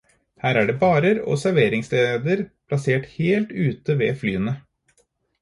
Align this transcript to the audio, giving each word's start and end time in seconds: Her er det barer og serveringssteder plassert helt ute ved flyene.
Her 0.43 0.59
er 0.61 0.69
det 0.69 0.75
barer 0.83 1.19
og 1.33 1.37
serveringssteder 1.41 2.41
plassert 2.73 3.07
helt 3.19 3.53
ute 3.69 3.99
ved 4.01 4.19
flyene. 4.25 4.57